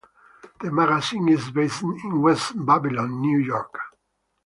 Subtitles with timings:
[0.61, 3.77] The magazine is based in West Babylon, New York.